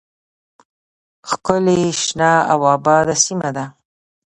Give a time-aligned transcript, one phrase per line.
[1.29, 3.65] ښکلې شنه او آباده سیمه ده